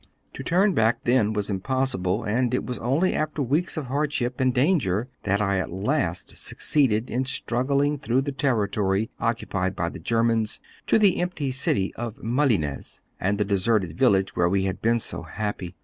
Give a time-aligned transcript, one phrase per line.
[0.33, 4.51] To turn back then was impossible, and it was only after weeks of hardship and
[4.51, 10.97] danger that I at last succeeded in struggling through the territory occupied by Germans to
[10.97, 15.75] the empty city of Malines, and the deserted village where we had been so happy!